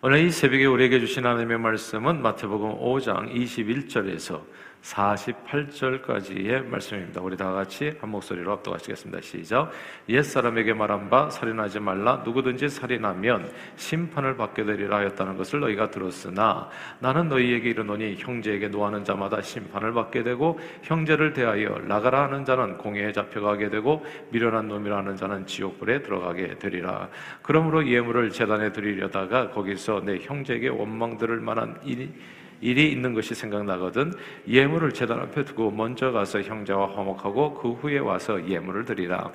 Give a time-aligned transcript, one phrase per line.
[0.00, 4.42] 오늘 이 새벽에 우리에게 주신 하나님의 말씀은 마태복음 5장 21절에서
[4.82, 7.20] 48절까지의 말씀입니다.
[7.20, 9.20] 우리 다 같이 한 목소리로 합독하시겠습니다.
[9.20, 9.70] 시작.
[10.08, 16.68] 옛사람에게 말한 바 살인하지 말라 누구든지 살인하면 심판을 받게 되리라 하였다는 것을 너희가 들었으나
[17.00, 23.12] 나는 너희에게 이르노니 형제에게 노하는 자마다 심판을 받게 되고 형제를 대하여 나가라 하는 자는 공회에
[23.12, 27.08] 잡혀가게 되고 미련한 놈이라 하는 자는 지옥불에 들어가게 되리라.
[27.42, 32.12] 그러므로 예물을 재단에 드리려다가 거기서 내 형제에게 원망 들을 만한 일이
[32.60, 34.12] 일이 있는 것이 생각나거든
[34.48, 39.30] 예물을 제단 앞에 두고 먼저 가서 형제와 화목하고 그 후에 와서 예물을 드리라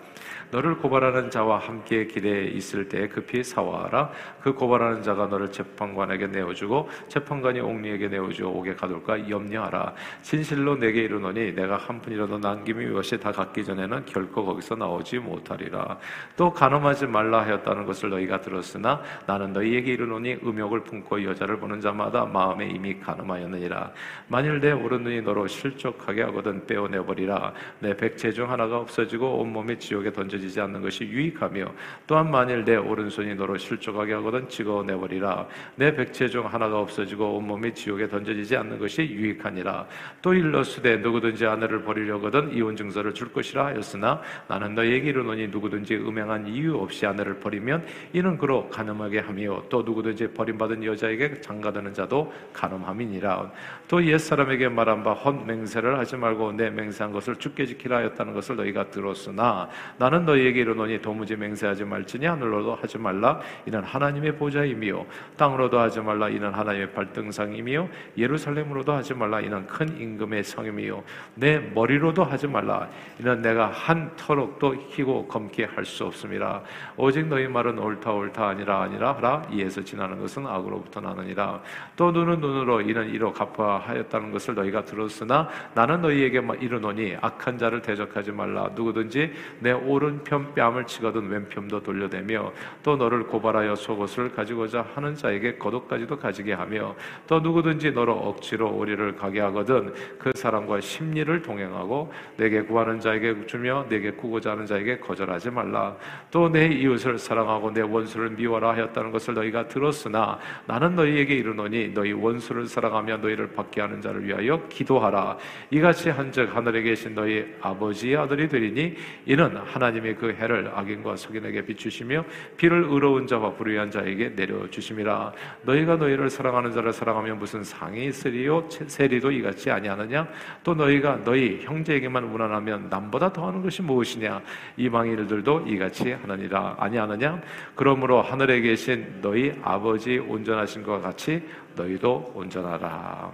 [0.53, 4.11] 너를 고발하는 자와 함께 길에 있을 때 급히 사와라.
[4.39, 9.95] 그 고발하는 자가 너를 재판관에게 내어주고 재판관이 옥리에게 내어주어 옥에 가둘까 염려하라.
[10.21, 15.97] 진실로 내게 이르노니 내가 한 푼이라도 남김이 무엇이 다 갖기 전에는 결코 거기서 나오지 못하리라.
[16.37, 22.25] 또 간음하지 말라 하였다는 것을 너희가 들었으나 나는 너희에게 이르노니 음욕을 품고 여자를 보는 자마다
[22.25, 23.91] 마음에 이미 간음하였느니라.
[24.27, 27.53] 만일 내 오른 눈이 너로 실족하게 하거든 빼어내버리라.
[27.79, 31.65] 내 백체 중 하나가 없어지고 온몸이 지옥에 던져 던져지지 않는 것이 유익하며
[32.05, 35.47] 또한 만일 내 오른손이 너로 실족하게 하거든 찍어 내버리라.
[35.75, 39.87] 내 백체 중 하나가 없어지고 온몸이 지옥에 던져지지 않는 것이 유익하니라.
[40.21, 46.47] 또 일러스되 누구든지 아내를 버리려거든 이혼 증서를 줄 것이라 하였으나 나는 너에게 이르노니 누구든지 음행한
[46.47, 53.51] 이유 없이 아내를 버리면 이는 그로 가늠하게 하며 또 누구든지 버림받은 여자에게 장가드는 자도 가늠함이니라.
[53.87, 58.55] 또 옛사람에게 말한 바 헛 맹세를 하지 말고 내 맹세한 것을 죽게 지키라 하였다는 것을
[58.57, 63.39] 너희가 들었으나 나는 너 너희에게 이르노니 도무지 맹세하지 말지니 하늘로도 하지 말라.
[63.65, 65.05] 이는 하나님의 보좌이며
[65.37, 66.29] 땅으로도 하지 말라.
[66.29, 69.39] 이는 하나님의 발등상이며 예루살렘으로도 하지 말라.
[69.41, 71.03] 이는 큰 임금의 성이며
[71.35, 72.89] 내 머리로도 하지 말라.
[73.19, 76.63] 이는 내가 한 터럭도 희고 검게 할 수 없음이라
[76.95, 79.41] 오직 너희 말은 옳다 옳다 아니라 아니라 하라.
[79.51, 81.61] 이에서 지나는 것은 악으로부터 나느니라.
[81.97, 88.31] 또 눈은 눈으로 이는 이로 갚아하였다는 것을 너희가 들었으나 나는 너희에게 이르노니 악한 자를 대적하지
[88.31, 88.69] 말라.
[88.73, 92.51] 누구든지 내 옳은 오편 뺨을 치거든 왼편도 돌려대며
[92.83, 96.95] 또 너를 고발하여 속옷을 가지고자 하는 자에게 겉옷까지도 가지게 하며
[97.27, 103.85] 또 누구든지 너로 억지로 우리를 가게 하거든 그 사람과 심리를 동행하고 내게 구하는 자에게 주며
[103.89, 105.95] 내게 구고자 하는 자에게 거절하지 말라.
[106.31, 110.37] 또 내 이웃을 사랑하고 내 원수를 미워라 하였다는 것을 너희가 들었으나
[110.67, 115.37] 나는 너희에게 이르노니 너희 원수를 사랑하며 너희를 받게 하는 자를 위하여 기도하라.
[115.71, 118.95] 이같이 한즉 하늘에 계신 너희 아버지의 아들이 되리니
[119.25, 122.23] 이는 하나님 의그 해를 악인과 석인에게 비추시며
[122.57, 125.33] 비를 의로운 자와 불의한 자에게 내려 주심이라.
[125.63, 128.67] 너희가 너희를 사랑하는 자를 사랑하면 무슨 상이 있으리요?
[128.69, 130.27] 세리도 이같이 아니하느냐?
[130.63, 134.41] 또 너희가 너희 형제에게만 무난하면 남보다 더하는 것이 무엇이냐?
[134.77, 136.75] 이방인들도 이같이 하느니라.
[136.79, 137.41] 아니하느냐?
[137.75, 141.41] 그러므로 하늘에 계신 너희 아버지 온전하신 것 같이
[141.75, 143.31] 너희도 온전하라.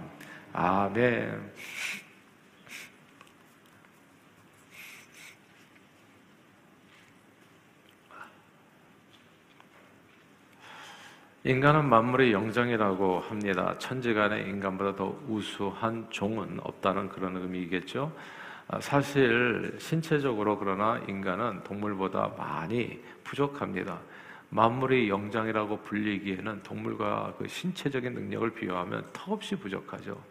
[0.52, 1.50] 아멘.
[11.42, 13.74] 인간은 만물의 영장이라고 합니다.
[13.78, 18.12] 천지간에 인간보다 더 우수한 종은 없다는 그런 의미겠죠.
[18.68, 23.98] 아, 사실 신체적으로 그러나 인간은 동물보다 많이 부족합니다.
[24.50, 30.22] 만물의 영장이라고 불리기에는 동물과 그 신체적인 능력을 비교하면 턱없이 부족하죠.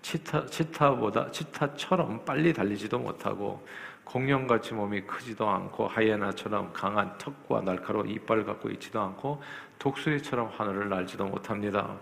[0.00, 3.62] 치타, 치타보다 치타처럼 빨리 달리지도 못하고
[4.06, 9.42] 공룡같이 몸이 크지도 않고 하이에나처럼 강한 턱과 날카로운 이빨을 갖고 있지도 않고
[9.80, 11.98] 독수리처럼 하늘을 날지도 못합니다.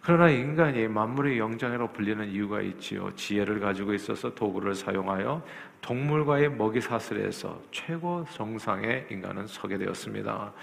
[0.00, 3.14] 그러나 인간이 만물의 영장이라고 불리는 이유가 있지요.
[3.14, 5.44] 지혜를 가지고 있어서 도구를 사용하여
[5.82, 10.54] 동물과의 먹이 사슬에서 최고 정상에 인간은 서게 되었습니다.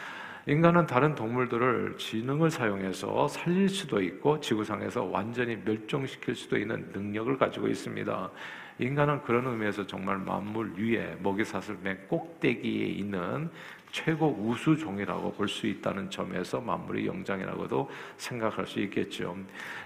[0.48, 7.68] 인간은 다른 동물들을 지능을 사용해서 살릴 수도 있고 지구상에서 완전히 멸종시킬 수도 있는 능력을 가지고
[7.68, 8.32] 있습니다.
[8.80, 13.50] 인간은 그런 의미에서 정말 만물 위에 먹이사슬 맨 꼭대기에 있는
[13.92, 19.36] 최고 우수종이라고 볼 수 있다는 점에서 만물의 영장이라고도 생각할 수 있겠죠.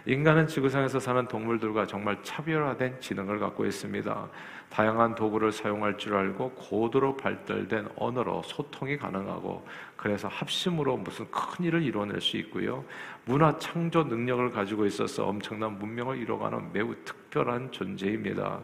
[0.05, 4.29] 인간은 지구상에서 사는 동물들과 정말 차별화된 지능을 갖고 있습니다.
[4.71, 11.83] 다양한 도구를 사용할 줄 알고 고도로 발달된 언어로 소통이 가능하고 그래서 합심으로 무슨 큰 일을
[11.83, 12.83] 이뤄낼 수 있고요.
[13.25, 18.61] 문화 창조 능력을 가지고 있어서 엄청난 문명을 이뤄가는 매우 특별한 존재입니다.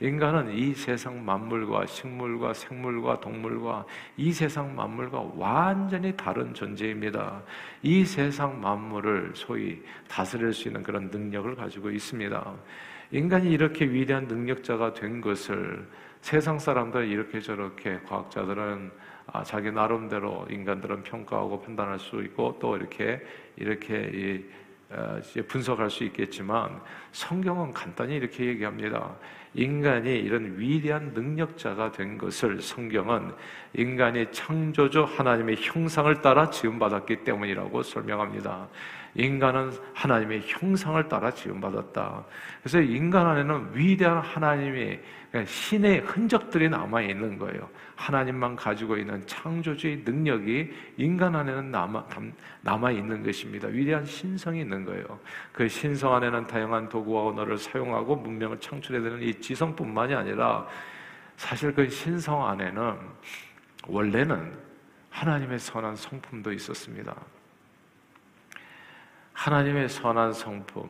[0.00, 3.84] 인간은 이 세상 만물과 식물과 생물과 동물과
[4.16, 7.42] 이 세상 만물과 완전히 다른 존재입니다.
[7.82, 12.54] 이 세상 만물을 소위 다스릴 수 있는 그런 능력을 가지고 있습니다.
[13.12, 15.86] 인간이 이렇게 위대한 능력자가 된 것을
[16.20, 18.90] 세상 사람들 이렇게 저렇게 과학자들은
[19.32, 23.24] 아, 자기 나름대로 인간들은 평가하고 판단할 수 있고 또 이렇게
[23.56, 24.44] 이렇게 이,
[24.92, 26.80] 어, 분석할 수 있겠지만
[27.12, 29.16] 성경은 간단히 이렇게 얘기합니다.
[29.54, 33.32] 인간이 이런 위대한 능력자가 된 것을 성경은
[33.74, 38.68] 인간이 창조주 하나님의 형상을 따라 지음받았기 때문이라고 설명합니다.
[39.14, 42.24] 인간은 하나님의 형상을 따라 지음받았다.
[42.62, 45.02] 그래서 인간 안에는 위대한 하나님의
[45.46, 47.68] 신의 흔적들이 남아 있는 거예요.
[47.96, 52.06] 하나님만 가지고 있는 창조주의 능력이 인간 안에는 남아,
[52.62, 53.68] 남아 있는 것입니다.
[53.68, 55.04] 위대한 신성이 있는 거예요.
[55.52, 60.66] 그 신성 안에는 다양한 도구와 언어를 사용하고 문명을 창출해야 되는 이 지성뿐만이 아니라
[61.36, 62.96] 사실 그 신성 안에는
[63.86, 64.52] 원래는
[65.10, 67.14] 하나님의 선한 성품도 있었습니다.
[69.40, 70.86] 하나님의 선한 성품,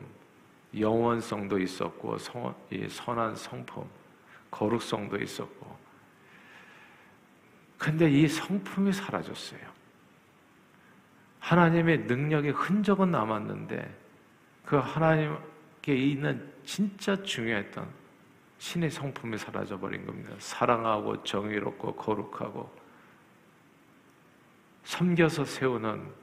[0.77, 3.89] 영원성도 있었고, 성, 이 선한 성품,
[4.51, 5.77] 거룩성도 있었고.
[7.77, 9.61] 근데 이 성품이 사라졌어요.
[11.39, 13.97] 하나님의 능력의 흔적은 남았는데,
[14.65, 17.87] 그 하나님께 있는 진짜 중요했던
[18.57, 20.35] 신의 성품이 사라져버린 겁니다.
[20.39, 22.69] 사랑하고 정의롭고 거룩하고
[24.83, 26.20] 섬겨서 세우는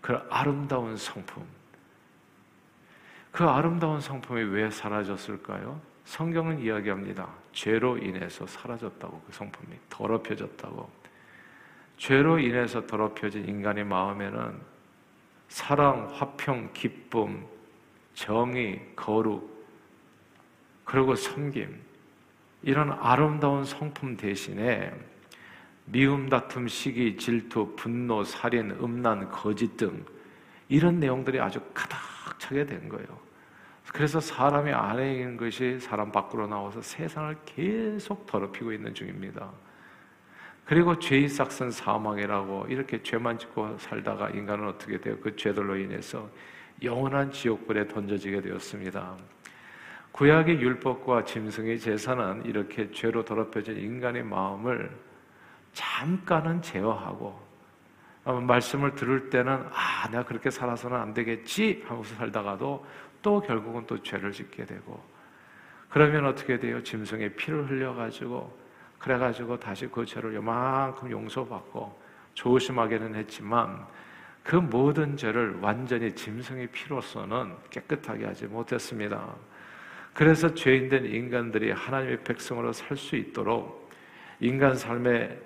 [0.00, 1.44] 그 아름다운 성품.
[3.30, 5.80] 그 아름다운 성품이 왜 사라졌을까요?
[6.04, 7.28] 성경은 이야기합니다.
[7.52, 10.90] 죄로 인해서 사라졌다고 그 성품이 더럽혀졌다고.
[11.96, 14.58] 죄로 인해서 더럽혀진 인간의 마음에는
[15.48, 17.46] 사랑, 화평, 기쁨,
[18.14, 19.50] 정의, 거룩,
[20.84, 21.80] 그리고 섬김
[22.62, 24.92] 이런 아름다운 성품 대신에
[25.86, 30.04] 미움, 다툼, 시기, 질투, 분노, 살인, 음란, 거짓 등
[30.68, 31.96] 이런 내용들이 아주 가득
[32.38, 33.30] 차게 된 거예요.
[33.92, 39.50] 그래서 사람이 안에 있는 것이 사람 밖으로 나와서 세상을 계속 더럽히고 있는 중입니다.
[40.64, 45.16] 그리고 죄의 싹슨 사망이라고 이렇게 죄만 짓고 살다가 인간은 어떻게 돼요?
[45.20, 46.30] 그 죄들로 인해서
[46.82, 49.16] 영원한 지옥불에 던져지게 되었습니다.
[50.12, 54.90] 구약의 율법과 짐승의 제사는 이렇게 죄로 더럽혀진 인간의 마음을
[55.72, 57.50] 잠깐은 제어하고
[58.24, 62.84] 말씀을 들을 때는 아 내가 그렇게 살아서는 안 되겠지 하고서 살다가도
[63.22, 65.02] 또 결국은 또 죄를 짓게 되고
[65.88, 66.82] 그러면 어떻게 돼요?
[66.82, 68.58] 짐승의 피를 흘려가지고
[68.98, 72.00] 그래가지고 다시 그 죄를 요만큼 용서받고
[72.34, 73.84] 조심하게는 했지만
[74.42, 79.34] 그 모든 죄를 완전히 짐승의 피로서는 깨끗하게 하지 못했습니다.
[80.14, 83.90] 그래서 죄인된 인간들이 하나님의 백성으로 살 수 있도록
[84.40, 85.40] 인간 삶의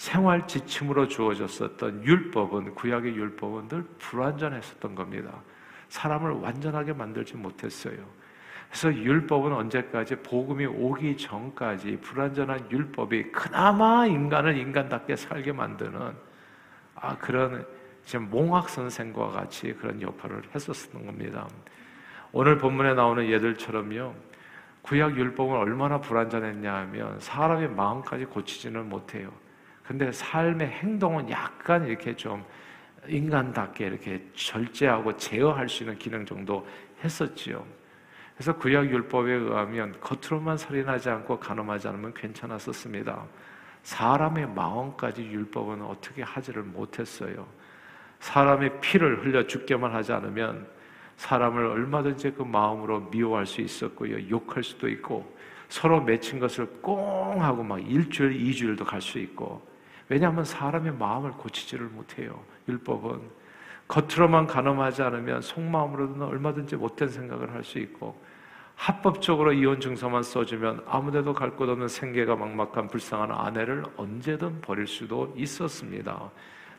[0.00, 5.30] 생활 지침으로 주어졌었던 율법은 구약의 율법은 늘 불완전했었던 겁니다.
[5.90, 7.98] 사람을 완전하게 만들지 못했어요.
[8.70, 16.14] 그래서 율법은 언제까지 복음이 오기 전까지 불완전한 율법이 그나마 인간을 인간답게 살게 만드는
[16.94, 17.66] 아 그런
[18.06, 21.46] 지금 몽학 선생과 같이 그런 역할을 했었던 겁니다.
[22.32, 24.14] 오늘 본문에 나오는 예들처럼요.
[24.80, 29.30] 구약 율법은 얼마나 불완전했냐 하면 사람의 마음까지 고치지는 못해요.
[29.90, 32.44] 근데 삶의 행동은 약간 이렇게 좀
[33.08, 36.64] 인간답게 이렇게 절제하고 제어할 수 있는 기능 정도
[37.02, 37.66] 했었지요.
[38.36, 43.24] 그래서 구약 율법에 의하면 겉으로만 살인하지 않고 간음하지 않으면 괜찮았었습니다.
[43.82, 47.44] 사람의 마음까지 율법은 어떻게 하지를 못했어요.
[48.20, 50.68] 사람의 피를 흘려 죽게만 하지 않으면
[51.16, 54.30] 사람을 얼마든지 그 마음으로 미워할 수 있었고요.
[54.30, 55.36] 욕할 수도 있고
[55.68, 59.68] 서로 맺힌 것을 꽁 하고 막 일주일, 이주일도 갈 수 있고
[60.10, 62.42] 왜냐하면 사람의 마음을 고치지를 못해요.
[62.68, 63.20] 율법은
[63.88, 68.20] 겉으로만 가늠하지 않으면 속마음으로는 얼마든지 못된 생각을 할 수 있고
[68.74, 75.32] 합법적으로 이혼 증서만 써주면 아무데도 갈 곳 없는 생계가 막막한 불쌍한 아내를 언제든 버릴 수도
[75.36, 76.30] 있었습니다.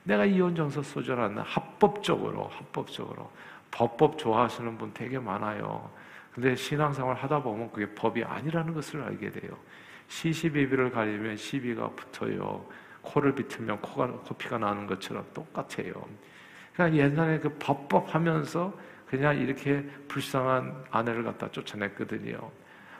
[0.03, 3.31] 내가 이혼 증서 써줄 않나 합법적으로 합법적으로
[3.69, 5.89] 법법 좋아하시는 분 되게 많아요.
[6.33, 9.55] 근데 신앙생활 하다 보면 그게 법이 아니라는 것을 알게 돼요.
[10.07, 12.65] 시시비비를 가리면 시비가 붙어요.
[13.01, 15.93] 코를 비틀면 코가, 코피가 나는 것처럼 똑같아요.
[16.73, 22.51] 그러니까 옛날에 그 법법하면서 그냥 이렇게 불쌍한 아내를 갖다 쫓아냈거든요.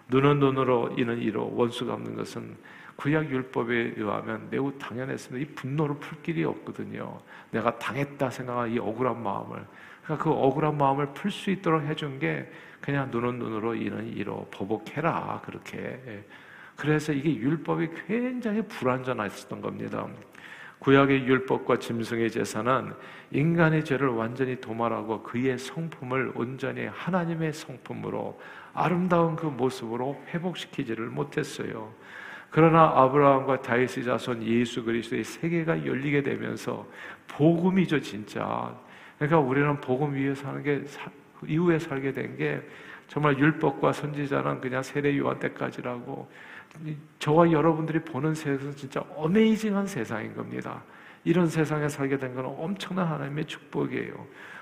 [0.10, 2.58] 눈은 눈으로 이는 이로 원수 갚는 것은
[2.98, 5.44] 구약 율법에 의하면 매우 당연했습니다.
[5.44, 7.20] 이 분노를 풀 길이 없거든요.
[7.50, 9.66] 내가 당했다 생각한 이 억울한 마음을
[10.04, 15.42] 그러니까 그 억울한 마음을 풀 수 있도록 해준 게 그냥 눈은 눈으로 이는 이로 보복해라
[15.46, 16.26] 그렇게
[16.82, 20.08] 그래서 이게 율법이 굉장히 불완전했었던 겁니다.
[20.80, 22.92] 구약의 율법과 짐승의 제사는
[23.30, 28.42] 인간의 죄를 완전히 도말하고 그의 성품을 온전히 하나님의 성품으로
[28.74, 31.94] 아름다운 그 모습으로 회복시키지를 못했어요.
[32.50, 36.88] 그러나 아브라함과 다윗의 자손 예수 그리스도의 세계가 열리게 되면서
[37.28, 38.76] 복음이죠, 진짜.
[39.20, 40.84] 그러니까 우리는 복음 위에 사는 게
[41.46, 42.60] 이후에 살게 된 게
[43.08, 46.28] 정말 율법과 선지자는 그냥 세례 요한 때까지라고
[47.20, 50.82] 저와 여러분들이 보는 세상은 진짜 어메이징한 세상인 겁니다.
[51.24, 54.14] 이런 세상에 살게 된 건 엄청난 하나님의 축복이에요.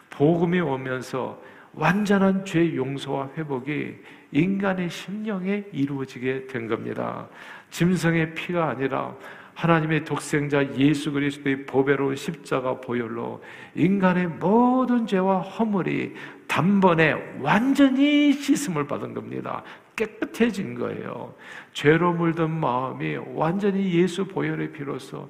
[0.10, 1.42] 복음이 오면서
[1.74, 3.96] 완전한 죄 용서와 회복이
[4.32, 7.28] 인간의 심령에 이루어지게 된 겁니다.
[7.70, 9.16] 짐승의 피가 아니라
[9.54, 13.44] 하나님의 독생자 예수 그리스도의 보배로운 십자가 보혈로
[13.76, 16.16] 인간의 모든 죄와 허물이
[16.48, 19.64] 단번에 완전히 씻음을 받은 겁니다.
[20.00, 21.36] 깨끗해진 거예요.
[21.74, 25.28] 죄로 물든 마음이 완전히 예수 보혈의 피로서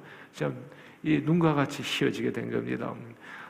[1.02, 2.94] 이 눈과 같이 휘어지게 된 겁니다.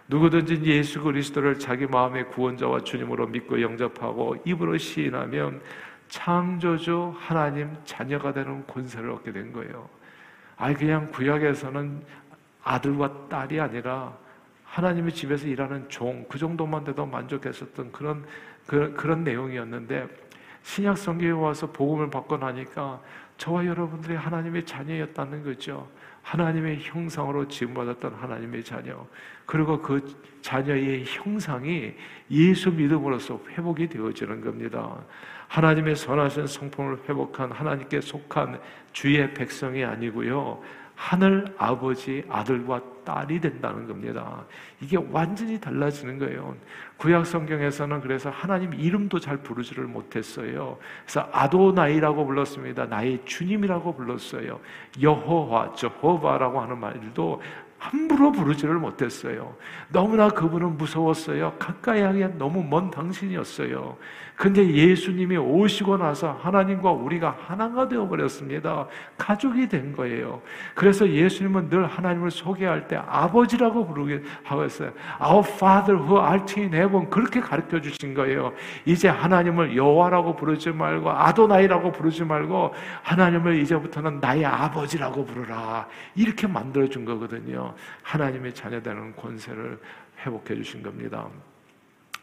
[0.09, 5.61] 누구든지 예수 그리스도를 자기 마음의 구원자와 주님으로 믿고 영접하고 입으로 시인하면
[6.09, 9.89] 창조주 하나님 자녀가 되는 권세를 얻게 된 거예요.
[10.57, 12.03] 아니 그냥 구약에서는
[12.65, 14.17] 아들과 딸이 아니라
[14.65, 18.25] 하나님의 집에서 일하는 종 그 정도만 돼도 만족했었던 그런
[18.67, 20.09] 그, 그런 내용이었는데
[20.63, 23.01] 신약 성경에 와서 복음을 받고 나니까
[23.37, 25.89] 저와 여러분들이 하나님의 자녀였다는 거죠.
[26.23, 29.07] 하나님의 형상으로 지음받았던 하나님의 자녀.
[29.47, 30.05] 그리고 그
[30.43, 31.95] 자녀의 형상이
[32.31, 35.03] 예수 믿음으로써 회복이 되어지는 겁니다.
[35.49, 38.61] 하나님의 선하신 성품을 회복한 하나님께 속한
[38.93, 40.63] 주의 백성이 아니고요.
[41.01, 44.45] 하늘 아버지 아들과 딸이 된다는 겁니다.
[44.83, 46.55] 이게 완전히 달라지는 거예요.
[46.99, 50.77] 구약 성경에서는 그래서 하나님 이름도 잘 부르지를 못했어요.
[51.05, 52.85] 그래서 아도나이라고 불렀습니다.
[52.85, 54.61] 나의 주님이라고 불렀어요.
[55.01, 57.41] 여호와, 저호바라고 하는 말도
[57.79, 59.57] 함부로 부르지를 못했어요.
[59.89, 61.55] 너무나 그분은 무서웠어요.
[61.59, 63.97] 가까이 하기엔 너무 먼 당신이었어요.
[64.41, 68.87] 근데 예수님이 오시고 나서 하나님과 우리가 하나가 되어 버렸습니다.
[69.19, 70.41] 가족이 된 거예요.
[70.75, 74.93] 그래서 예수님은 늘 하나님을 소개할 때 아버지라고 부르게 하고 있어요.
[75.23, 78.55] Our Father who art in heaven 그렇게 가르쳐 주신 거예요.
[78.87, 85.87] 이제 하나님을 여호와라고 부르지 말고 아도나이라고 부르지 말고 하나님을 이제부터는 나의 아버지라고 부르라.
[86.15, 87.75] 이렇게 만들어 준 거거든요.
[88.05, 89.79] 하나님의 자녀 되는 권세를
[90.25, 91.27] 회복해 주신 겁니다.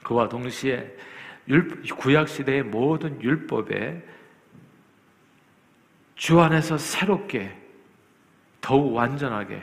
[0.02, 0.96] 그와 동시에
[1.98, 4.04] 구약 시대의 모든 율법에
[6.16, 7.56] 주 안에서 새롭게
[8.60, 9.62] 더욱 완전하게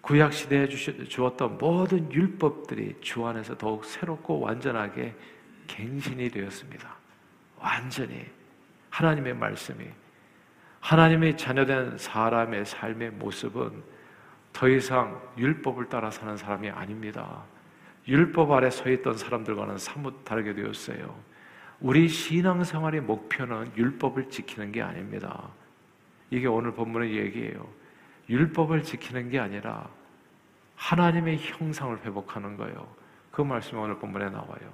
[0.00, 5.14] 구약 시대에 주었던 모든 율법들이 주 안에서 더욱 새롭고 완전하게
[5.68, 6.92] 갱신이 되었습니다.
[7.58, 8.26] 완전히
[8.90, 9.86] 하나님의 말씀이
[10.80, 13.82] 하나님의 자녀된 사람의 삶의 모습은
[14.52, 17.44] 더 이상 율법을 따라 사는 사람이 아닙니다.
[18.08, 21.14] 율법 아래 서 있던 사람들과는 사뭇 다르게 되었어요.
[21.80, 25.48] 우리 신앙생활의 목표는 율법을 지키는 게 아닙니다.
[26.30, 27.68] 이게 오늘 본문의 얘기예요.
[28.28, 29.88] 율법을 지키는 게 아니라
[30.76, 32.88] 하나님의 형상을 회복하는 거예요.
[33.30, 34.72] 그 말씀이 오늘 본문에 나와요.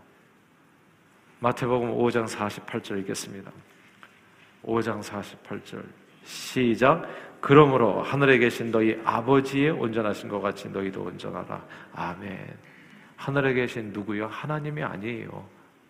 [1.40, 3.50] 마태복음 5장 48절 읽겠습니다.
[4.64, 5.85] 5장 48절
[6.25, 7.06] 시작
[7.40, 11.64] 그러므로 하늘에 계신 너희 아버지의 온전하신 것 같이 너희도 온전하라.
[11.94, 12.56] 아멘.
[13.18, 14.28] 하늘에 계신 누구요?
[14.28, 15.44] 하나님이 아니에요.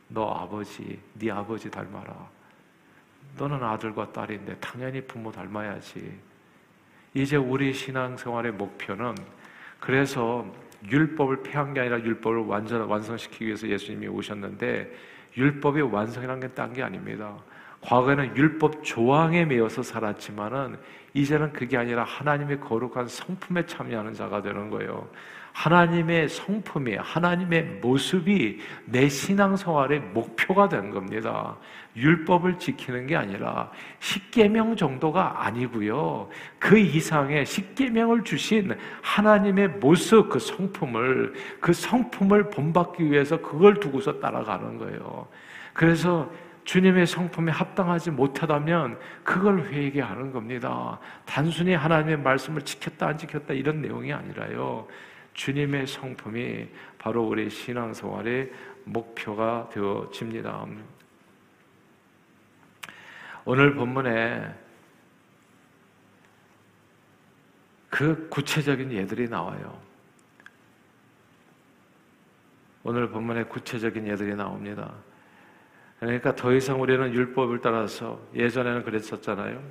[0.08, 2.14] 너 아버지, 네 아버지 닮아라.
[3.36, 6.18] 너는 아들과 딸인데 당연히 부모 닮아야지.
[7.14, 9.14] 이제 우리 신앙생활의 목표는
[9.78, 10.44] 그래서
[10.90, 14.90] 율법을 폐한 게 아니라 율법을 완전 완성시키기 위해서 예수님이 오셨는데
[15.36, 17.36] 율법의 완성이라는 게 딴 게 아닙니다.
[17.82, 20.78] 과거에는 율법 조항에 매여서 살았지만은
[21.14, 25.08] 이제는 그게 아니라 하나님의 거룩한 성품에 참여하는 자가 되는 거예요.
[25.58, 31.56] 하나님의 성품이 하나님의 모습이 내 신앙생활의 목표가 된 겁니다.
[31.96, 36.28] 율법을 지키는 게 아니라 십계명 정도가 아니고요.
[36.60, 44.78] 그 이상의 십계명을 주신 하나님의 모습 그 성품을 그 성품을 본받기 위해서 그걸 두고서 따라가는
[44.78, 45.26] 거예요.
[45.72, 46.30] 그래서
[46.66, 51.00] 주님의 성품에 합당하지 못하다면 그걸 회개하는 겁니다.
[51.24, 54.86] 단순히 하나님의 말씀을 지켰다 안 지켰다 이런 내용이 아니라요.
[55.38, 56.68] 주님의 성품이
[56.98, 58.50] 바로 우리 신앙생활의
[58.82, 60.66] 목표가 되어집니다.
[63.44, 64.52] 오늘 본문에
[67.88, 69.80] 그 구체적인 예들이 나와요.
[72.82, 74.92] 오늘 본문에 구체적인 예들이 나옵니다.
[76.00, 79.62] 그러니까 더 이상 우리는 율법을 따라서 예전에는 그랬었잖아요.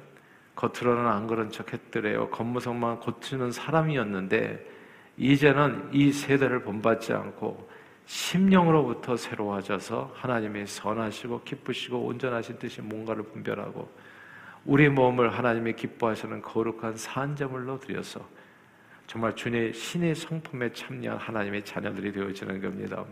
[0.56, 2.30] 겉으로는 안 그런 척 했더래요.
[2.30, 4.77] 겉모습만 고치는 사람이었는데
[5.18, 7.68] 이제는 이 세대를 본받지 않고
[8.06, 13.92] 심령으로부터 새로워져서 하나님의 선하시고 기쁘시고 온전하신 뜻이 뭔가를 분별하고
[14.66, 18.26] 우리 몸을 하나님의 기뻐하시는 거룩한 산재물로 드려서
[19.08, 23.04] 정말 주의 신의 성품에 참여한 하나님의 자녀들이 되어지는 겁니다.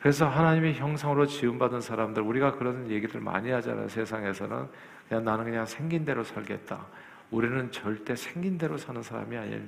[0.00, 3.88] 그래서 하나님의 형상으로 지음받은 사람들 우리가 그런 얘기들 많이 하잖아요.
[3.88, 4.68] 세상에서는
[5.08, 6.86] 그냥 나는 그냥 생긴 대로 살겠다.
[7.30, 9.60] 우리는 절대 생긴 대로 사는 사람이 아니에요.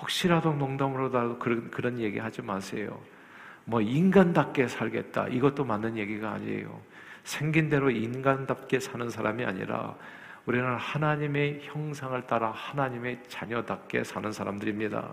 [0.00, 3.00] 혹시라도 농담으로라도 그런 그런 얘기 하지 마세요.
[3.64, 5.28] 뭐 인간답게 살겠다.
[5.28, 6.80] 이것도 맞는 얘기가 아니에요.
[7.22, 9.96] 생긴 대로 인간답게 사는 사람이 아니라
[10.46, 15.08] 우리는 하나님의 형상을 따라 하나님의 자녀답게 사는 사람들입니다.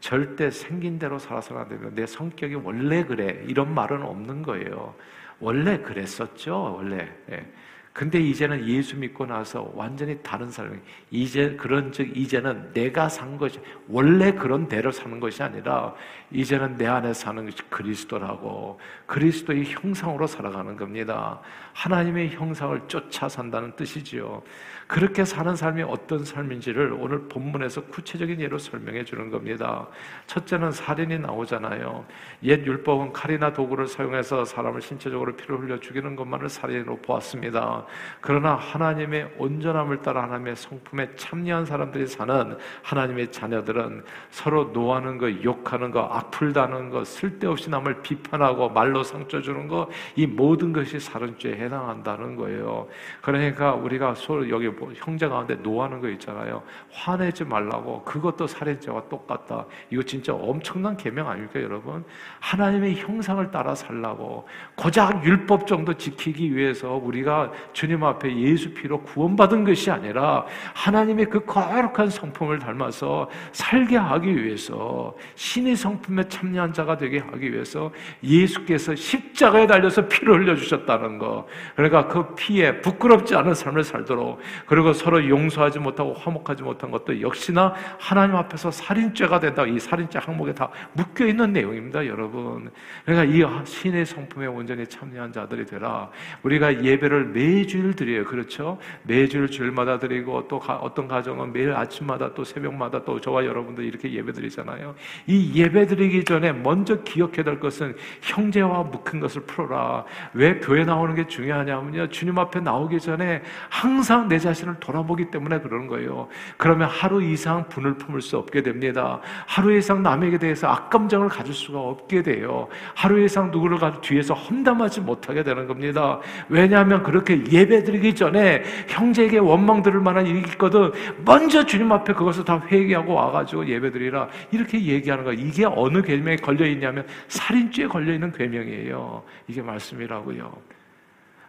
[0.00, 4.94] 절대 생긴 대로 살아서는 안 되고 내 성격이 원래 그래 이런 말은 없는 거예요.
[5.38, 6.74] 원래 그랬었죠.
[6.76, 7.08] 원래.
[7.30, 7.46] 예.
[7.92, 10.78] 근데 이제는 예수 믿고 나서 완전히 다른 사람이
[11.10, 15.94] 이제 그런 즉 이제는 내가 산 것이 원래 그런 대로 사는 것이 아니라
[16.30, 21.40] 이제는 내 안에 사는 것이 그리스도라고 그리스도의 형상으로 살아가는 겁니다.
[21.74, 24.42] 하나님의 형상을 쫓아 산다는 뜻이지요.
[24.86, 29.86] 그렇게 사는 삶이 어떤 삶인지를 오늘 본문에서 구체적인 예로 설명해 주는 겁니다.
[30.26, 32.04] 첫째는 살인이 나오잖아요.
[32.44, 37.81] 옛 율법은 칼이나 도구를 사용해서 사람을 신체적으로 피를 흘려 죽이는 것만을 살인으로 보았습니다.
[38.20, 45.90] 그러나 하나님의 온전함을 따라 하나님의 성품에 참여한 사람들이 사는 하나님의 자녀들은 서로 노하는 거, 욕하는
[45.90, 52.36] 거, 악플다는 거, 쓸데없이 남을 비판하고 말로 상처 주는 거, 이 모든 것이 살인죄에 해당한다는
[52.36, 52.88] 거예요.
[53.20, 56.62] 그러니까 우리가 서로 여기 뭐 형제 가운데 노하는 거 있잖아요.
[56.90, 59.66] 화내지 말라고 그것도 살인죄와 똑같다.
[59.90, 62.04] 이거 진짜 엄청난 계명 아닙니까, 여러분?
[62.40, 64.46] 하나님의 형상을 따라 살라고
[64.76, 71.44] 고작 율법 정도 지키기 위해서 우리가 주님 앞에 예수 피로 구원받은 것이 아니라 하나님의 그
[71.44, 79.66] 거룩한 성품을 닮아서 살게 하기 위해서 신의 성품에 참여한 자가 되게 하기 위해서 예수께서 십자가에
[79.66, 81.46] 달려서 피를 흘려 주셨다는 거.
[81.76, 87.74] 그러니까 그 피에 부끄럽지 않은 삶을 살도록 그리고 서로 용서하지 못하고 화목하지 못한 것도 역시나
[87.98, 89.64] 하나님 앞에서 살인죄가 된다.
[89.66, 92.70] 이 살인죄 항목에 다 묶여 있는 내용입니다, 여러분.
[93.04, 96.10] 그러니까 이 신의 성품에 온전히 참여한 자들이 되라.
[96.42, 98.24] 우리가 예배를 매 주일 드려요.
[98.24, 98.78] 그렇죠?
[99.02, 104.12] 매주일 주일마다 드리고 또 가, 어떤 가정은 매일 아침마다 또 새벽마다 또 저와 여러분들 이렇게
[104.12, 104.94] 예배 드리잖아요.
[105.26, 110.04] 이 예배 드리기 전에 먼저 기억해야 될 것은 형제와 묶은 것을 풀어라.
[110.34, 112.08] 왜 교회 나오는 게 중요하냐면요.
[112.08, 116.28] 주님 앞에 나오기 전에 항상 내 자신 자신을 돌아보기 때문에 그러는 거예요.
[116.56, 119.20] 그러면 하루 이상 분을 품을 수 없게 됩니다.
[119.46, 122.68] 하루 이상 남에게 대해서 악감정을 가질 수가 없게 돼요.
[122.94, 126.20] 하루 이상 누구를 가지고 뒤에서 험담하지 못하게 되는 겁니다.
[126.48, 130.90] 왜냐하면 그렇게 예배 드리기 전에 형제에게 원망 들을 만한 일이 있거든.
[131.24, 134.28] 먼저 주님 앞에 그것을 다 회개하고 와가지고 예배 드리라.
[134.50, 135.38] 이렇게 얘기하는 거예요.
[135.38, 139.22] 이게 어느 계명에 걸려 있냐면 살인죄에 걸려 있는 계명이에요.
[139.48, 140.52] 이게 말씀이라고요.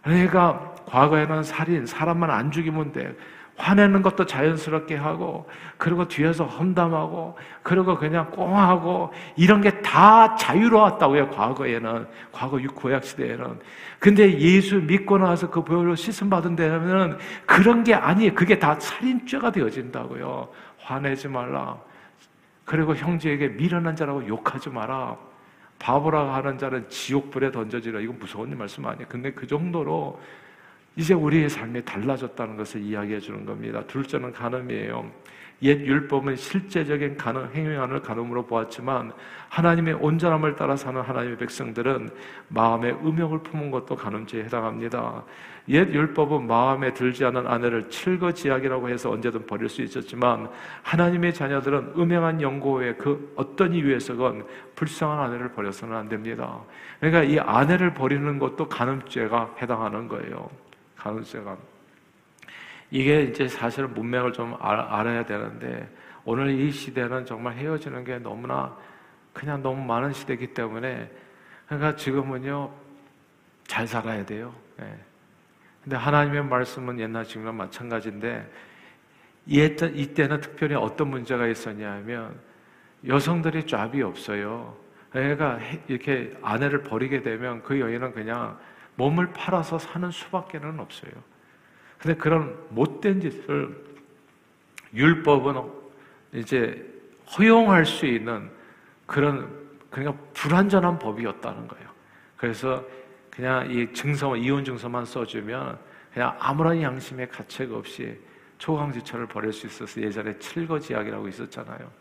[0.03, 3.15] 그러니까 과거에는 살인, 사람만 안 죽이면 돼.
[3.63, 12.07] 화내는 것도 자연스럽게 하고, 그리고 뒤에서 험담하고, 그리고 그냥 꽁하고, 이런 게 다 자유로웠다고요, 과거에는.
[12.31, 13.59] 과거 구약 시대에는.
[13.99, 18.33] 근데 예수 믿고 나서 그 보혈로 씻음받은 데는 그런 게 아니에요.
[18.33, 20.49] 그게 다 살인죄가 되어진다고요.
[20.79, 21.77] 화내지 말라.
[22.65, 25.15] 그리고 형제에게 미련한 자라고 욕하지 마라.
[25.79, 27.99] 바보라고 하는 자는 지옥불에 던져지라.
[28.01, 29.05] 이건 무서운 말씀 아니에요.
[29.07, 30.19] 근데 그 정도로
[30.95, 33.83] 이제 우리의 삶이 달라졌다는 것을 이야기해 주는 겁니다.
[33.87, 35.11] 둘째는 간음이에요.
[35.63, 39.13] 옛 율법은 실제적인 간음, 행위안을 간음으로 보았지만
[39.47, 42.09] 하나님의 온전함을 따라 사는 하나님의 백성들은
[42.49, 45.23] 마음의 음욕을 품은 것도 간음죄에 해당합니다.
[45.69, 50.49] 옛 율법은 마음에 들지 않은 아내를 칠거지약이라고 해서 언제든 버릴 수 있었지만
[50.81, 56.59] 하나님의 자녀들은 음행한 연고에 그 어떤 이유에서건 불쌍한 아내를 버려서는 안 됩니다.
[56.99, 60.49] 그러니까 이 아내를 버리는 것도 간음죄가 해당하는 거예요.
[61.03, 61.57] 간음죄가.
[62.91, 65.89] 이게 이제 사실은 문맥을 좀 알 아야 되는데
[66.25, 68.75] 오늘 이 시대는 정말 헤어지는 게 너무나
[69.33, 71.11] 그냥 너무 많은 시대이기 때문에
[71.65, 72.71] 그러니까 지금은요
[73.67, 74.53] 잘 살아야 돼요.
[74.77, 74.97] 네.
[75.83, 78.49] 근데 하나님의 말씀은 옛날 지금과 마찬가지인데
[79.45, 82.39] 이때는 특별히 어떤 문제가 있었냐면
[83.05, 84.77] 여성들이 짭이 없어요.
[85.11, 88.57] 그러니까 이렇게 아내를 버리게 되면 그 여인은 그냥
[88.95, 91.11] 몸을 팔아서 사는 수밖에는 없어요.
[91.97, 93.83] 근데 그런 못된 짓을
[94.93, 95.61] 율법은
[96.33, 96.85] 이제
[97.37, 98.49] 허용할 수 있는
[99.05, 101.87] 그런 그러니까 불완전한 법이었다는 거예요.
[102.35, 102.83] 그래서
[103.29, 105.79] 그냥 이 증서, 이혼 증서만 써주면
[106.13, 108.19] 그냥 아무런 양심의 가책 없이
[108.57, 111.91] 초강지처를 벌일 수 있어서 예전에 칠거지약이라고 있었잖아요.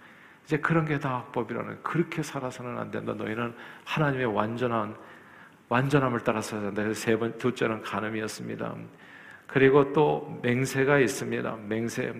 [0.44, 3.12] 이제 그런 게다 악법이라는 그렇게 살아서는 안 된다.
[3.14, 4.94] 너희는 하나님의 완전한
[5.72, 6.82] 완전함을 따라서 된다.
[6.82, 8.74] 그래서 세 번, 둘째는 간음이었습니다.
[9.46, 11.56] 그리고 또 맹세가 있습니다.
[11.66, 12.12] 맹세.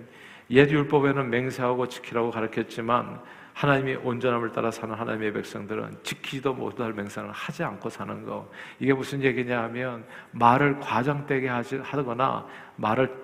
[0.51, 3.21] 옛 율법에는 맹세하고 지키라고 가르쳤지만
[3.53, 8.51] 하나님이 온전함을 따라 사는 하나님의 백성들은 지키지도 못할 맹세를 하지 않고 사는 거.
[8.81, 13.15] 이게 무슨 얘기냐 하면 말을 과장되게 하지, 하거나 말을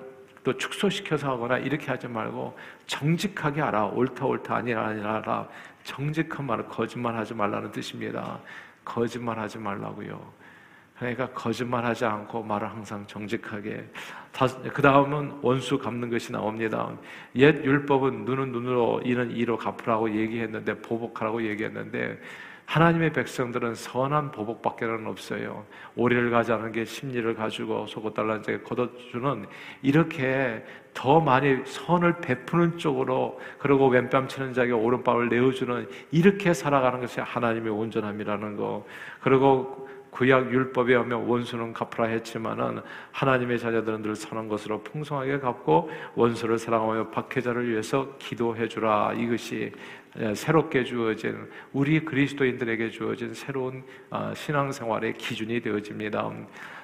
[0.45, 2.55] 또 축소시켜서 하거나 이렇게 하지 말고
[2.87, 3.87] 정직하게 하라.
[3.87, 5.49] 옳다 옳다 아니라 아니라
[5.85, 8.39] 정직한 말을 거짓말 하지 말라는 뜻입니다.
[8.89, 10.39] 거짓말하지 말라고요.
[10.99, 13.85] 그러니까 거짓말하지 않고 말을 항상 정직하게.
[14.73, 16.91] 그 다음은 원수 갚는 것이 나옵니다.
[17.37, 22.19] 옛 율법은 눈은 눈으로 이는 이로 갚으라고 얘기했는데 보복하라고 얘기했는데
[22.69, 25.65] 하나님의 백성들은 선한 보복밖에는 없어요.
[25.97, 29.47] 오리를 가자는 게 심리를 가지고 속옷 달라는 자에 걷어주는
[29.81, 37.21] 이렇게 더 많이 선을 베푸는 쪽으로 그리고 왼뺨 치는 자에게 오른뺨을 내어주는 이렇게 살아가는 것이
[37.21, 38.85] 하나님의 온전함이라는 거.
[39.23, 42.81] 그리고 구약 율법에 하면 원수는 갚으라 했지만은
[43.13, 49.73] 하나님의 자녀들은 늘 선한 것으로 풍성하게 갚고 원수를 사랑하며 박해자를 위해서 기도해 주라 이것이 예,
[50.35, 56.33] 새롭게 주어진 우리 그리스도인들에게 주어진 새로운 아, 신앙생활의 기준이 되어집니다.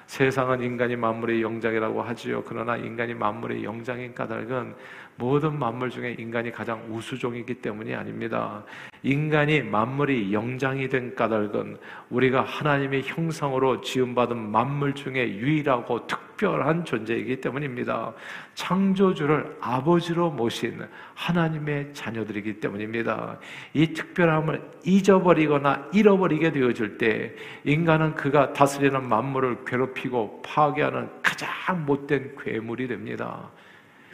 [0.07, 2.43] 세상은 인간이 만물의 영장이라고 하지요.
[2.43, 4.75] 그러나 인간이 만물의 영장인 까닭은
[5.17, 8.63] 모든 만물 중에 인간이 가장 우수종이기 때문이 아닙니다.
[9.01, 11.77] 인간이 만물이 영장이 된 까닭은
[12.09, 18.13] 우리가 하나님의 형상으로 지음받은 만물 중에 유일하고 특별한 존재이기 때문입니다.
[18.55, 20.81] 창조주를 아버지로 모신
[21.13, 23.39] 하나님의 자녀들이기 때문입니다.
[23.73, 32.35] 이 특별함을 잊어버리거나 잃어버리게 되어질 때 인간은 그가 다스리는 만물을 괴롭 히고 파괴하는 가장 못된
[32.37, 33.49] 괴물이 됩니다.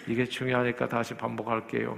[0.07, 1.97] 이게 중요하니까 다시 반복할게요.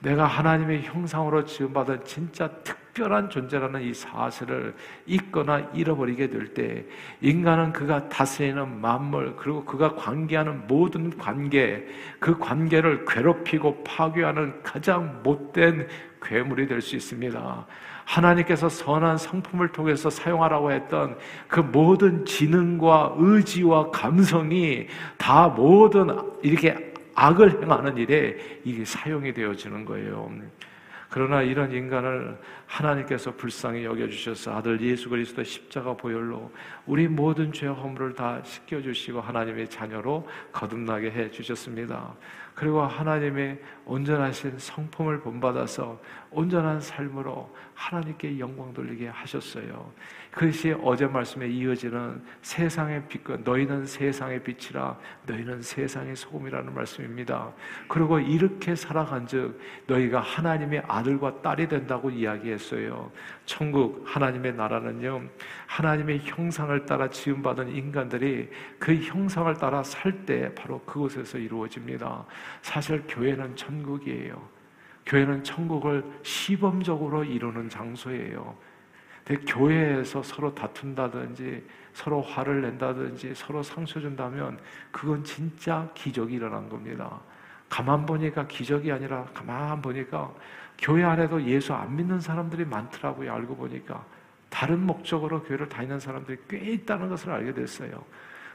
[0.00, 6.86] 내가 하나님의 형상으로 지음받은 진짜 특별한 존재라는 이 사실을 잊거나 잃어버리게 될 때
[7.20, 11.86] 인간은 그가 다스리는 만물 그리고 그가 관계하는 모든 관계
[12.18, 15.86] 그 관계를 괴롭히고 파괴하는 가장 못된
[16.22, 17.66] 괴물이 될 수 있습니다.
[18.04, 21.16] 하나님께서 선한 성품을 통해서 사용하라고 했던
[21.48, 24.86] 그 모든 지능과 의지와 감성이
[25.16, 26.08] 다 모든
[26.42, 30.30] 이렇게 악을 행하는 일에 이게 사용이 되어지는 거예요.
[31.10, 36.52] 그러나 이런 인간을 하나님께서 불쌍히 여겨주셔서 아들 예수 그리스도 십자가 보혈로
[36.86, 42.14] 우리 모든 죄 허물을 다 씻겨주시고 하나님의 자녀로 거듭나게 해주셨습니다.
[42.60, 45.98] 그리고 하나님의 온전하신 성품을 본받아서
[46.30, 49.90] 온전한 삶으로 하나님께 영광 돌리게 하셨어요.
[50.30, 57.52] 그것이 어제 말씀에 이어지는 세상의 빛과 너희는 세상의 빛이라 너희는 세상의 소금이라는 말씀입니다.
[57.88, 63.10] 그리고 이렇게 살아간 즉 너희가 하나님의 아들과 딸이 된다고 이야기했어요.
[63.44, 65.22] 천국 하나님의 나라는요.
[65.66, 72.26] 하나님의 형상을 따라 지음 받은 인간들이 그 형상을 따라 살 때 바로 그곳에서 이루어집니다.
[72.60, 74.40] 사실 교회는 천국이에요.
[75.06, 78.54] 교회는 천국을 시범적으로 이루는 장소예요.
[79.38, 84.58] 교회에서 서로 다툰다든지 서로 화를 낸다든지 서로 상처 준다면
[84.90, 87.20] 그건 진짜 기적이 일어난 겁니다.
[87.68, 90.32] 가만 보니까 기적이 아니라 가만 보니까
[90.78, 93.32] 교회 안에도 예수 안 믿는 사람들이 많더라고요.
[93.32, 94.04] 알고 보니까
[94.48, 98.04] 다른 목적으로 교회를 다니는 사람들이 꽤 있다는 것을 알게 됐어요.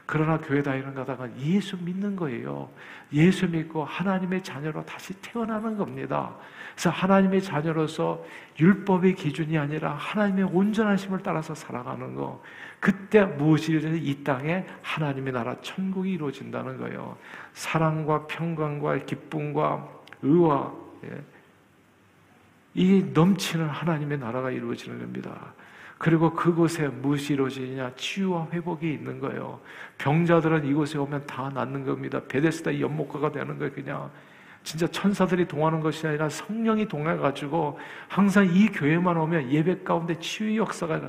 [0.06, 2.70] 그러나 교회 다니는 가다가 예수 믿는 거예요.
[3.12, 6.34] 예수 믿고 하나님의 자녀로 다시 태어나는 겁니다.
[6.74, 8.24] 그래서 하나님의 자녀로서
[8.60, 12.40] 율법의 기준이 아니라 하나님의 온전하심을 따라서 살아가는 거.
[12.78, 13.96] 그때 무엇이 이루어지냐?
[13.96, 17.16] 이 땅에 하나님의 나라 천국이 이루어진다는 거예요.
[17.52, 19.88] 사랑과 평강과 기쁨과
[20.22, 20.72] 의와
[21.04, 21.22] 예.
[22.74, 25.54] 이 넘치는 하나님의 나라가 이루어지는 겁니다.
[25.98, 27.92] 그리고 그곳에 무엇이 이루어지냐?
[27.96, 29.60] 치유와 회복이 있는 거예요.
[29.98, 32.20] 병자들은 이곳에 오면 다 낫는 겁니다.
[32.28, 34.10] 베데스다 연못가가 되는 거예요, 그냥.
[34.66, 41.00] 진짜 천사들이 동하는 것이 아니라 성령이 동해가지고 항상 이 교회만 오면 예배 가운데 치유 역사가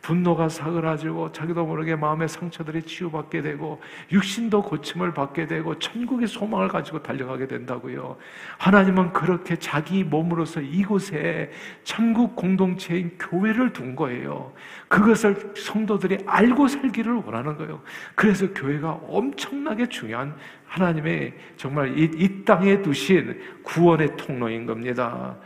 [0.00, 7.02] 분노가 사그라지고 자기도 모르게 마음의 상처들이 치유받게 되고 육신도 고침을 받게 되고 천국의 소망을 가지고
[7.02, 8.16] 달려가게 된다고요.
[8.56, 11.50] 하나님은 그렇게 자기 몸으로서 이곳에
[11.84, 14.54] 천국 공동체인 교회를 둔 거예요.
[14.88, 17.82] 그것을 성도들이 알고 살기를 원하는 거예요.
[18.14, 20.34] 그래서 교회가 엄청나게 중요한
[20.72, 25.36] 하나님의 정말 이, 이 땅에 두신 구원의 통로인 겁니다.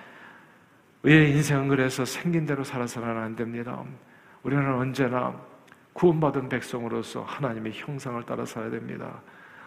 [1.03, 3.83] 우리의 인생은 그래서 생긴 대로 살아서는 안 됩니다.
[4.45, 5.35] 우리는 언제나
[5.95, 9.21] 구원받은 백성으로서 하나님의 형상을 따라 살아야 됩니다.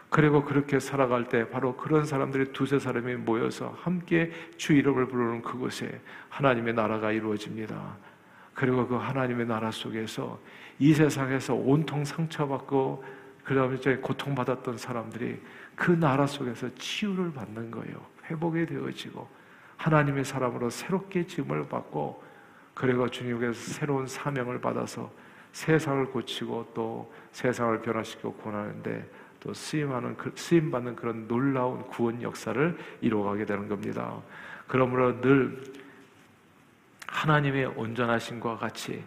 [0.09, 5.99] 그리고 그렇게 살아갈 때 바로 그런 사람들이 두세 사람이 모여서 함께 주 이름을 부르는 그곳에
[6.29, 7.97] 하나님의 나라가 이루어집니다.
[8.53, 10.39] 그리고 그 하나님의 나라 속에서
[10.79, 13.18] 이 세상에서 온통 상처받고
[13.49, 15.41] 그다음에 이제 고통받았던 사람들이
[15.75, 18.05] 그 나라 속에서 치유를 받는 거예요.
[18.25, 19.27] 회복이 되어지고
[19.75, 22.23] 하나님의 사람으로 새롭게 지음을 받고
[22.75, 25.11] 그리고 주님께서 새로운 사명을 받아서
[25.51, 29.09] 세상을 고치고 또 세상을 변화시키고 구원하는데
[29.39, 34.15] 또 쓰임하는 쓰임 받는 그런 놀라운 구원 역사를 이루어가게 되는 겁니다.
[34.67, 35.63] 그러므로 늘
[37.07, 39.03] 하나님의 온전하심과 같이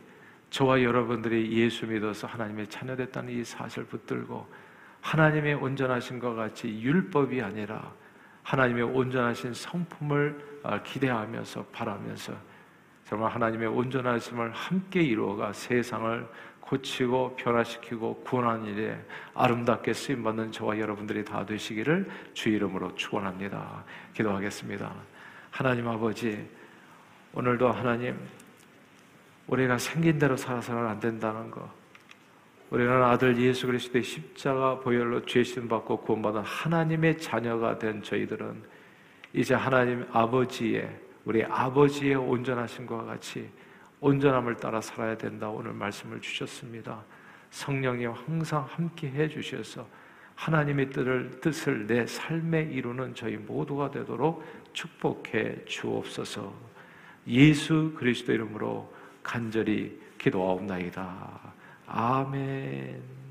[0.53, 4.47] 저와 여러분들이 예수 믿어서 하나님의 자녀됐다는 이 사실 붙들고
[5.01, 7.91] 하나님의 온전하심과 같이 율법이 아니라
[8.43, 12.35] 하나님의 온전하신 성품을 아, 기대하면서 바라면서
[13.07, 16.29] 정말 하나님의 온전하심을 함께 이루어가 세상을
[16.61, 23.85] 고치고 변화시키고 구원하는 일에 아름답게 쓰임 받는 저와 여러분들이 다 되시기를 주 이름으로 축원합니다.
[24.13, 24.93] 기도하겠습니다.
[25.51, 26.47] 하나님 아버지
[27.33, 28.19] 오늘도 하나님
[29.47, 31.69] 우리가 생긴 대로 살아서는 안 된다는 거.
[32.71, 38.63] 우리는 아들 예수 그리스도의 십자가 보혈로 죄신 받고 구원받은 하나님의 자녀가 된 저희들은
[39.35, 40.89] 이제 하나님 아버지의
[41.25, 43.51] 우리 아버지의 온전하심과 같이
[44.01, 45.49] 온전함을 따라 살아야 된다.
[45.49, 47.05] 오늘 말씀을 주셨습니다.
[47.51, 49.87] 성령이 항상 함께 해 주셔서
[50.35, 56.53] 하나님의 뜻을, 뜻을 내 삶에 이루는 저희 모두가 되도록 축복해 주옵소서.
[57.29, 58.92] 예수 그리스도 이름으로
[59.23, 61.41] 간절히 기도하옵나이다.
[61.87, 63.22] 아멘.